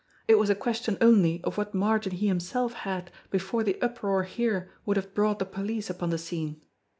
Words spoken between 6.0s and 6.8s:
the scene.